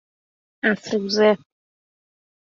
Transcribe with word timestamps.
افروزه 0.71 1.37